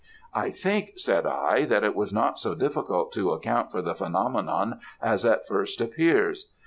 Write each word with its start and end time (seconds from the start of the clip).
"I 0.33 0.49
think, 0.49 0.93
said 0.95 1.27
I, 1.27 1.65
that 1.65 1.83
it 1.83 1.95
was 1.95 2.11
not 2.11 2.39
so 2.39 2.55
difficult 2.55 3.11
to 3.13 3.33
account 3.33 3.69
for 3.71 3.83
the 3.83 3.93
phenomenon 3.93 4.79
as 4.99 5.25
at 5.25 5.47
first 5.47 5.79
appears. 5.79 6.49